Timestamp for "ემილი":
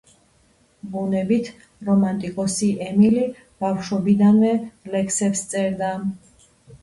2.87-3.27